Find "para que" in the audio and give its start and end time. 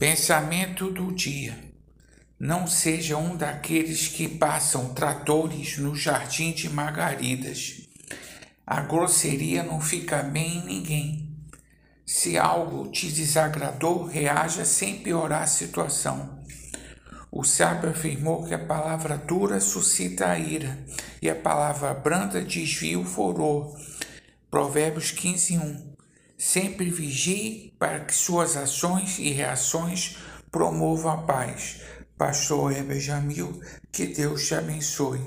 27.78-28.14